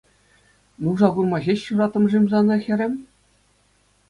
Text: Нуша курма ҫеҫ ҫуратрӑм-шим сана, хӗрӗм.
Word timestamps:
Нуша 0.85 1.09
курма 1.17 1.39
ҫеҫ 1.49 1.61
ҫуратрӑм-шим 1.67 2.25
сана, 2.33 2.55
хӗрӗм. 2.65 2.93